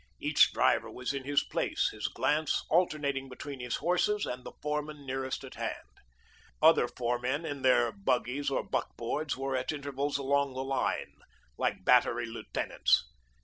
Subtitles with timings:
[0.19, 5.05] Each driver was in his place, his glance alternating between his horses and the foreman
[5.05, 5.99] nearest at hand.
[6.59, 11.17] Other foremen, in their buggies or buckboards, were at intervals along the line,
[11.55, 13.03] like battery lieutenants.